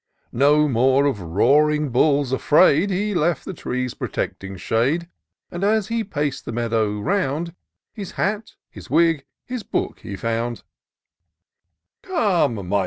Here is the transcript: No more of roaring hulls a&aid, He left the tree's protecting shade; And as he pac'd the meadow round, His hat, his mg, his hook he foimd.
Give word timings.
No 0.33 0.67
more 0.67 1.05
of 1.05 1.21
roaring 1.21 1.91
hulls 1.93 2.33
a&aid, 2.33 2.89
He 2.89 3.13
left 3.13 3.45
the 3.45 3.53
tree's 3.53 3.93
protecting 3.93 4.57
shade; 4.57 5.07
And 5.51 5.63
as 5.63 5.89
he 5.89 6.03
pac'd 6.03 6.43
the 6.45 6.51
meadow 6.51 6.97
round, 6.99 7.53
His 7.93 8.13
hat, 8.13 8.53
his 8.71 8.87
mg, 8.87 9.21
his 9.45 9.63
hook 9.71 9.99
he 9.99 10.15
foimd. 10.15 10.63